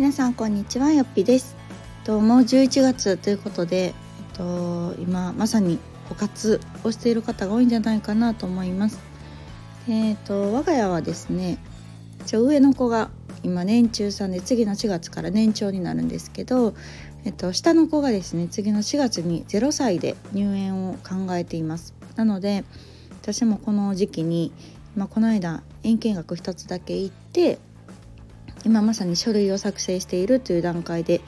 [0.00, 1.54] 皆さんこんにちはよっぴです。
[2.04, 3.92] ともう11月ということで、えっ
[4.32, 8.98] と、今まさに枯渇をしている方が多いんじゃないかなと思います。
[9.90, 11.58] えっと我が家はですね
[12.22, 13.10] 一応上の子が
[13.42, 16.72] 今年中さんで次の4月から年長になるんですけど、
[17.26, 21.92] えっと、下の子がですね次の4月に0歳で入園を考えています。
[22.16, 22.64] なので
[23.20, 24.50] 私もこの時期に、
[24.96, 27.58] まあ、この間園見学一つだけ行って
[28.64, 31.20] 今まさに書類を作成しているという段階で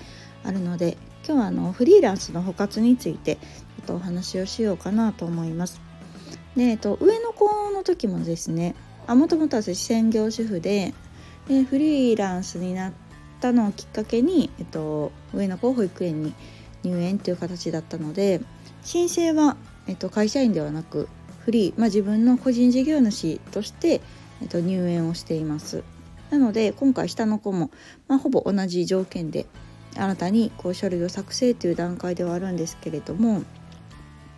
[0.44, 0.96] あるので
[1.26, 3.42] 今日はあのフリーランスの補活についてちょ
[3.82, 5.80] っとお話をしようかなと思います。
[6.56, 8.74] で、えっと、上の子の時もですね
[9.08, 10.94] もともと私専業主婦で
[11.48, 12.92] でフリーランスになっ
[13.40, 16.34] たのをきっかけに、えっと、上の子を保育園に
[16.84, 18.40] 入園という形だったので
[18.82, 19.56] 申請は、
[19.88, 21.08] えっと、会社員ではなく
[21.44, 24.00] フリー、まあ、自分の個人事業主として、
[24.40, 25.82] えっと、入園をしています。
[26.32, 27.70] なので今回下の子も、
[28.08, 29.44] まあ、ほぼ同じ条件で
[29.94, 33.42] 新たにこう書類を作成という段階ではあるんですけれども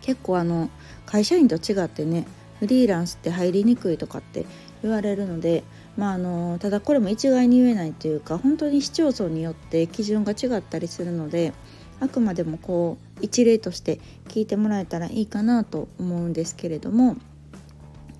[0.01, 0.69] 結構あの
[1.05, 2.27] 会社員と違ってね
[2.59, 4.45] フリーランスって入りにくいとかって
[4.83, 5.63] 言われるので、
[5.95, 11.53] まあ、あのただこれも一概に言えないというか本当に市町村によって基準が違ったりするので
[12.01, 17.15] あくまでもこう一例として聞いてもらえたらいいかなと思うんですけれども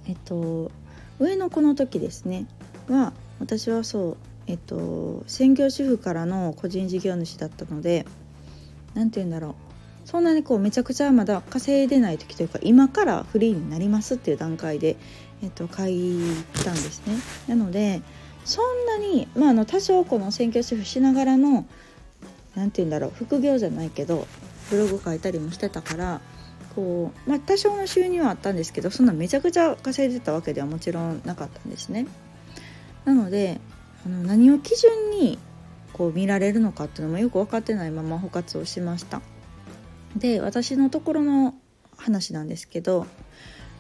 [0.08, 0.72] えっと
[1.20, 2.48] 上の子の時ですね
[2.88, 8.06] は私はそうえっと専業主婦からの個人事業主だったので
[8.94, 14.98] 何て言うんだろうそんなにこうめちゃくちゃまだ稼いでない時というか今からフリーになりますっていう段階で、
[15.42, 16.20] えっと、書い
[16.64, 17.16] たんですね。
[17.48, 18.02] なので
[18.46, 21.66] そんなに、まあ、あの多少この専業主婦しながらの
[22.56, 24.28] 何て言うんだろう副業じゃないけど
[24.70, 26.22] ブログ書いたりもしてたから
[26.76, 32.06] こう、まあ、多少の収入はあったんですけどそんなめちゃくちゃ稼いでたわけではもちろんなかったんですね。
[33.06, 33.62] なので
[34.06, 35.40] あの何を基準に
[35.94, 39.22] こう見られるのかっていうのもよく分かってないまま補活をしました。
[40.18, 41.56] で私のところの
[41.98, 43.06] 話なんですけど、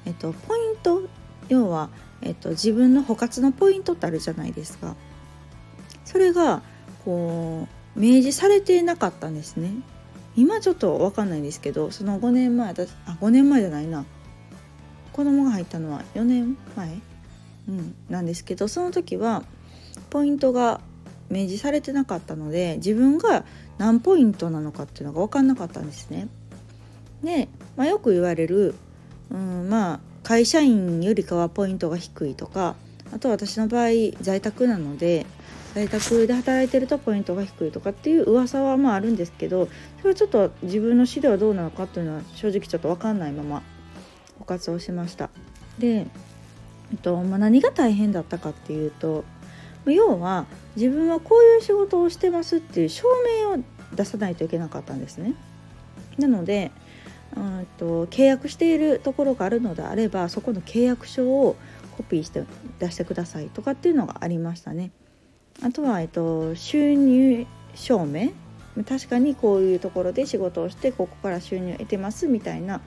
[0.05, 1.03] えっと、ポイント
[1.49, 1.89] 要は、
[2.21, 4.95] えっと、自分の補活のポイントってあるじゃないですか。
[6.05, 6.61] それが
[7.03, 9.71] こう明示されてなかったんですね。
[10.35, 14.05] 今ちょっと分かんないんですけどその5年前私あ5年前じゃないな。
[15.13, 16.99] 子供が入ったのは4年前
[17.67, 19.43] うん、なんですけどその時は
[20.09, 20.81] ポイントが
[21.29, 23.45] 明示されてなかったので自分が
[23.77, 26.27] 何ポイントなのかっていうのが分かんなかったんですね。
[27.23, 28.75] で、まあ、よく言われる、
[29.31, 32.75] うん、まあ会社員よりかはポイントが低いとか
[33.13, 33.89] あと私の場合
[34.21, 35.25] 在宅なので
[35.73, 39.67] 在宅で働いてるとポイントが低いとかっていう噂はまああるんですけど
[39.99, 43.61] それはちょっと自分の死ではどうなのかっていうのは正直ちょっと分かんないまま
[44.39, 45.29] 補活をしました。
[45.79, 46.07] で
[46.91, 49.23] えっとまあ、何が大変だったかっていうと
[49.85, 53.07] 要は自分はこういう仕事をしてますっていう証
[53.43, 53.57] 明を
[53.95, 55.33] 出さないといけなかったんですね。
[56.17, 56.71] なので
[57.35, 61.55] うんと契約しているところがあるのであればそこの契約書を
[61.97, 62.43] コピーして
[62.79, 64.91] 出してくださいとかっていうのがありましたね。
[65.63, 67.45] あとは、えっと、収入
[67.75, 68.31] 証明
[68.83, 72.81] 確かにこういうところで仕事をしてここから収入を得てますみたいな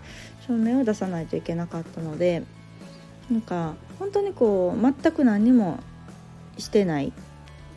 [0.47, 2.43] 証明を出さないといけなかったので
[3.31, 5.81] なんか本当にこう全く何にも
[6.57, 7.13] してない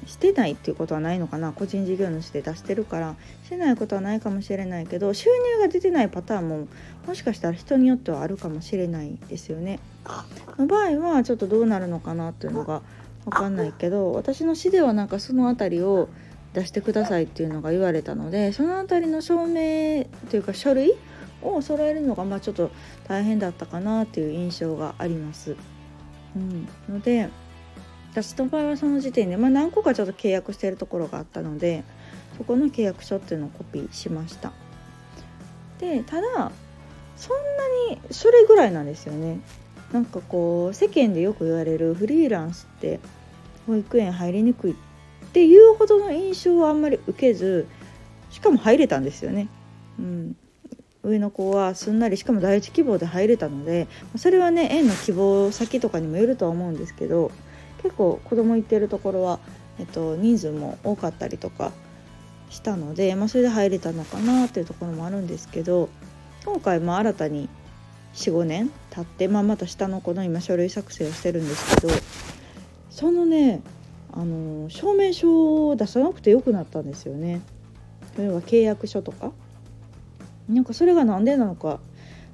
[0.08, 6.68] してないっていうことはないのかな個人事業主で出してるからしてないことはないかもしれないけど収入が出てないパターンも
[7.06, 9.80] もしかしたら人によってはあるかもしれないですよね。
[10.58, 12.82] の場合はちょっとどうなるのかなっていうのが
[13.26, 16.10] 分かんないけど私の市ではなんかその辺りを
[16.54, 20.94] 出してくださいっていうのが言われたのでその辺りの証明というか書類
[21.42, 22.72] を揃えるのがまあちょっと
[23.08, 25.56] 大変だったかなっていう印象があります。
[26.36, 27.30] うん、ので
[28.12, 31.84] 私の場合はその時点で、まあ、何個かちょっと契約してるところがあったので
[32.38, 34.52] そこの契約書っていうのをコピーしました。
[35.80, 36.52] でただ
[37.16, 37.38] そん
[37.90, 39.40] なにそれぐらいなんですよね。
[39.92, 43.00] なんかこう世間でよく言われるフリーランスって
[43.68, 44.76] 保育園入りにくいっ
[45.34, 47.68] ていうほどの印象はあんまり受けず
[48.30, 49.50] しかも入れたんですよね。
[50.00, 50.36] うん、
[51.04, 53.88] 上の子はすんなりしかも第一希望で入れたので
[54.18, 57.32] それはね園の希望先とかにもよるとは思うんですけど
[57.82, 59.40] 結構子供行ってるところは、
[59.80, 61.72] えっと、人数も多かったりとか
[62.50, 65.90] したので、まあ、それで入れたのかなっていうところもあるんですけど
[66.46, 67.50] 今回も新たに
[68.14, 71.94] 45年経って、まあ、また下の子の今書類作成をしてるんですけど
[72.90, 73.62] そのね
[74.12, 77.42] あの証明書を出さなくてよくなったんですよね。
[78.18, 79.32] 例えば契約書とか
[80.50, 81.80] なんかそれが何でなのか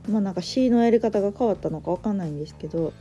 [0.09, 2.93] まあなんか C のやり方が変わったのか分かんないんですけど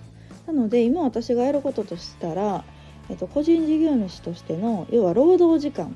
[0.46, 2.64] なので今私がやることとしたら、
[3.08, 5.90] えっと、個人事業主としての要は労働時間っ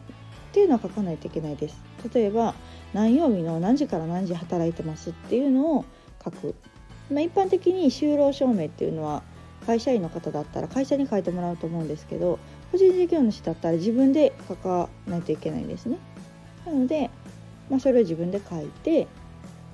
[0.52, 1.80] ていうのは書かないといけないです。
[2.12, 2.54] 例えば
[2.92, 5.84] 何曜日の何時から何時働いてますっていうのを
[6.24, 6.56] 書く、
[7.10, 9.22] まあ、一般的に就労証明っていうのは
[9.66, 12.40] 会社員の方だったら会社に書いてもらうと思うんですけど
[12.72, 15.98] 個人事業主だったら自分で書かないといけないんですね。
[16.66, 17.10] なので、
[17.70, 19.06] まあ、それを自分で書いて、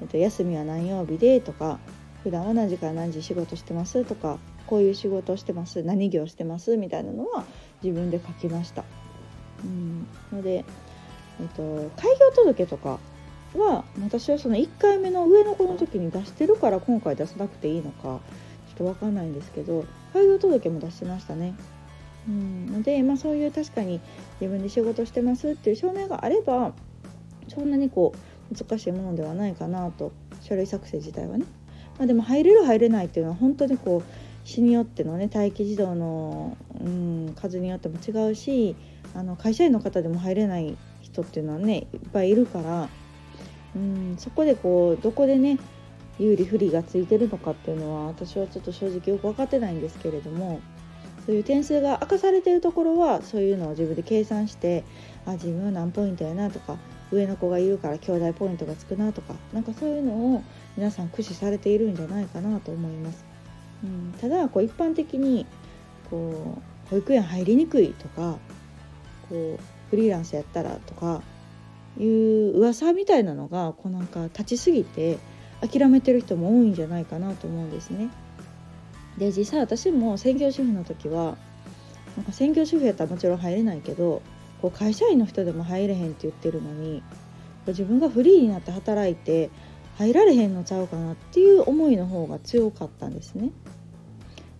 [0.00, 1.78] えっと、休みは何曜日でとか
[2.22, 7.44] 普段は何時から何時仕事してますとかこういう仕事をしてます何業してますみたいなのは
[7.82, 8.84] 自分で書きました。
[9.64, 10.64] うん、ので、
[11.40, 12.98] えっと、開業届とか
[13.54, 18.18] は私はその1回目の上の子の時に出してるから今回出さなくていいのかちょ
[18.74, 21.54] っと分かんないんですけど開業届も出してましたね。
[22.28, 24.00] うん、ので、まあ、そういう確かに
[24.40, 26.72] 自分で仕事してますっていう証明があれば
[27.48, 28.12] そんなにこ
[28.50, 31.44] う難しいものではないかなと書類作成自体はね。
[31.98, 38.76] まあ、でも入れる入れないっていうのは本当にこう市によってのね待機児童の、うん、数によっても違うし
[39.14, 42.88] あの会社員の方でも入れない人っていうのはねいっぱいいるから、
[43.74, 45.58] うん、そこでこうどこでね
[46.18, 50.60] 有利不利がついてるのかっていうのは私はちょっと正直よく分かってないんですけれども
[51.26, 54.84] そういう点数が明かされてるところはそういうのを自分で計算して
[55.26, 56.76] あ自分は何ポイントやなとか
[57.12, 60.42] 上の子がいるから兄弟ポイントがつくなとかなんかそういうのを
[60.76, 63.24] 皆さん駆使されているんじゃないかなと思います。
[63.84, 65.46] うん、ただこう一般的に
[66.10, 68.38] こう保育園入りにくいとか
[69.28, 71.22] こうフリーランスやったらとか
[71.98, 75.18] いう噂みたいなのがこうなんか立ちすぎて
[75.60, 78.08] 諦めてる人も多いんじゃないかなと思うんですね。
[79.18, 81.38] で実際私も専業主婦の時は
[82.16, 84.22] なんか専業主婦やったらもちろん入れないけど
[84.66, 87.00] こう会社員の人でも入れへんって言ってるのに
[87.68, 89.50] 自分がフリーになって働いて
[89.96, 93.50] 入られへんのちゃうかなっていう思いの方が強かったんですね。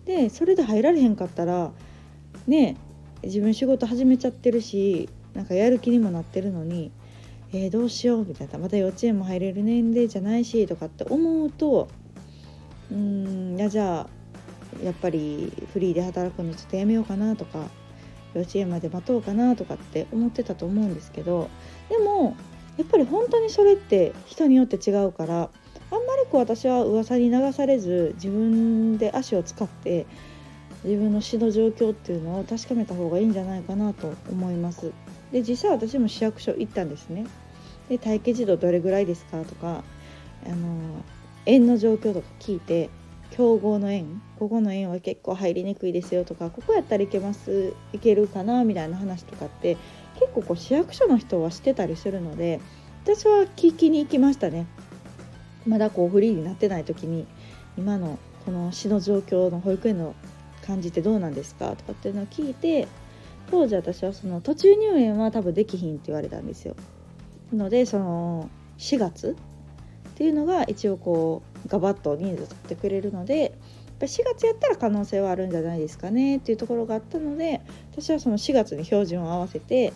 [0.05, 1.71] でそれで入られへんかったら
[2.47, 2.77] ね
[3.21, 6.91] 自分仕事始めちゃってるしなんかやる気にもなってるのに、
[7.51, 11.89] えー、どうしようみたいなまた幼稚園も入れる年齢じゃないしとかって思うと
[12.89, 14.07] うんいやじゃ
[14.81, 17.67] あやっぱりフリーで働くのちょっとやめようかなとか
[18.33, 21.49] 幼稚園まで待とうかなとかって思ってたと思うんですけど
[21.89, 22.35] でも
[22.77, 25.49] やっぱり本当にそれって人によって違うから
[25.89, 30.05] あんまりこう私は噂に流されず自分で足を使って
[30.83, 34.91] 自分の死の状況っていうのを確かめた方がいいんじゃないかなと思います。
[35.31, 37.25] で実際私も市役所行ったんですね。
[37.89, 39.83] で待機児童どれぐらいですかとか
[40.45, 41.03] あの
[41.45, 42.89] 園の状況とか聞いて
[43.31, 49.77] 競合の園ここの園は結構入りにくいですよとかここやったらいけますいけるかなみたいな話とかって
[50.19, 52.59] 結構こう市役所の人はしてたりするので
[53.03, 54.67] 私は聞きに行きましたね。
[55.65, 57.25] まだこうフリーになってない時に
[57.77, 60.15] 今のこの市の状況の保育園の
[60.65, 62.87] 感じってどうなんですかとかっていうのを聞いて
[63.51, 66.75] 当時私はその途中入園は多分できひんって言われたんですよ。
[67.51, 69.35] なのでその4月
[70.09, 73.51] っていうのが一応こうガバッと人数取ってくれるのでやっ
[73.99, 77.61] 4月やったら可能性はあるんじゃないですかねっていうところがあったので
[77.91, 79.93] 私はその4月に標準を合わせて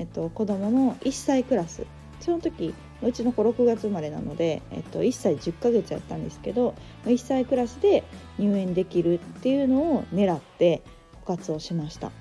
[0.00, 1.84] えっと、子どもの1歳クラス
[2.20, 6.74] その時うちの子6月生まれなので、えっと、1歳10ヶ月やったんですけど
[7.04, 8.02] 1歳クラスで
[8.38, 10.82] 入園できるっていうのを狙って
[11.24, 12.12] 枯渇をしました、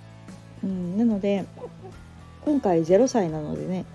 [0.62, 1.46] うん、なので
[2.44, 3.86] 今回0歳なのでね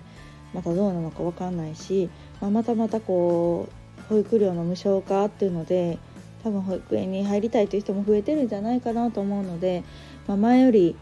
[0.55, 2.09] またどうなのか分かんないし、
[2.41, 3.73] まあ、またまたこう
[4.09, 5.97] 保育料の無償化っていうので
[6.43, 9.83] 多分保育園に入りたいという人も増えてるんじゃないかなと思うので、
[10.27, 10.95] まあ、前より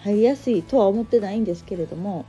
[0.00, 2.24] 入りやすいとは思ってないんですけれども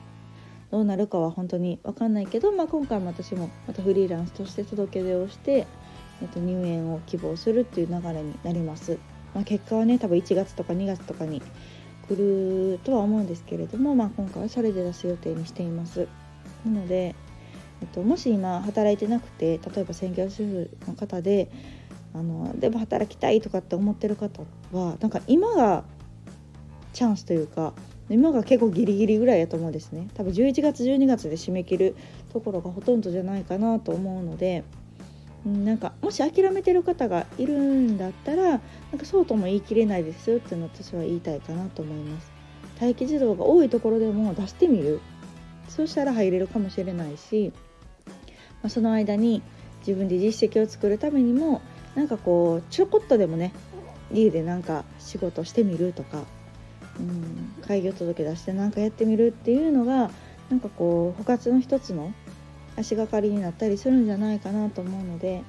[0.72, 5.66] どうなるかは本当に分かんないけど、まあ、今回も私もまたフリーランスとして届け出をして、
[6.22, 8.98] えっと、入園を希望するっていう流れになります。
[9.34, 11.42] まあ、結果はね多分1月とか2月とかに
[12.08, 16.08] 来るとは思うんですけれども、まあ、今回はそれで出す予定にしています。
[16.66, 17.16] なので、
[17.82, 21.50] えっと、もし今働いてなくて例えば専業主婦の方で
[22.14, 25.84] あのでも働きたいとかって思ってる方はなんか今が
[26.94, 27.74] チャンスというか
[28.10, 30.08] 今が結構ギリギリぐらいやと思うんですね。
[30.14, 31.96] 多分11月12月で締め切る
[32.32, 34.64] ところがほとんどじゃないかなと思うので
[35.46, 38.60] なんかもし諦めてる方がいるんだったらなん
[38.98, 42.32] かそうとも言い切れないですよっていうの私は言いたいかなと思います。
[42.80, 45.00] 待機児童が多いところでも出してみる。
[45.68, 47.52] そうしたら入れるかもしれないし、
[48.64, 49.42] まあ、その間に
[49.80, 51.62] 自分で実績を作るためにも
[51.96, 53.54] なんかこうちょこっとでもね
[54.12, 56.24] 家でなんか仕事してみるとか
[57.00, 60.10] うん、開業届け出して何かやってみるっていうのが
[60.50, 62.14] なんかこう補活の一つの
[62.76, 65.44] 足がかりになったりするんじゃないかなと思うので、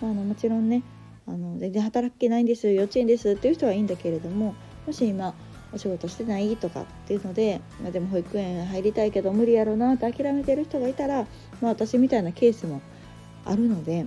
[0.00, 0.82] まあ、あのもちろんね
[1.26, 4.54] あの全然働けないんです幼稚園ですっていう人はいいんだけれども
[4.86, 5.34] もし今
[5.72, 11.26] お仕事してないとかっていうので、まあ、でも保育園入りたいけど無理やろなって諦めてる人がいたら、
[11.60, 12.80] まあ、私みたいなケースも
[13.44, 14.06] あるので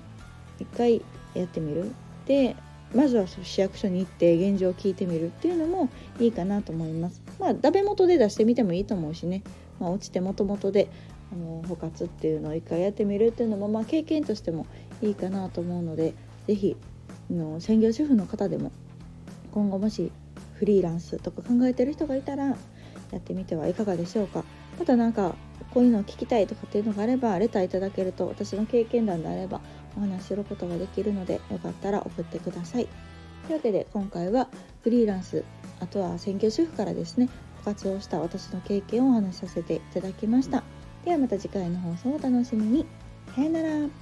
[0.59, 1.01] 一回
[1.33, 1.91] やってみる
[2.25, 2.55] で
[2.93, 5.89] まずは市役所に行って現状を聞いてみるっていうのも
[6.19, 7.21] いいかなと思います。
[7.39, 9.43] まあ、ダメ元で出してみてもいいと思うしね、
[9.79, 10.89] まあ、落ちてもともとで
[11.31, 14.65] あの補活っていうのを一回やってみるっていうのも、まあ、経験としても
[15.01, 16.13] いいかなと思うので
[16.47, 16.75] 是非
[17.59, 18.73] 専業主婦の方でも
[19.53, 20.11] 今後もし
[20.61, 22.55] フリーランスとか考えてる人がいたらや
[23.17, 24.43] ってみてはいかがでしょうか。
[24.77, 25.33] また何か
[25.73, 29.59] こういうのを聞きたいとかっていうのがあればレターいただけると私の経験談であれば
[29.97, 32.87] お話しすることができるのでよかったら送ってください。
[33.47, 34.49] というわけで今回は
[34.83, 35.43] フリーランス
[35.79, 37.27] あとは専業主婦からですね
[37.65, 40.63] 活用した私の経験をお話しさせていただきました。
[41.03, 42.85] ではまた次回の放送をお楽しみに。
[43.35, 44.00] さよなら。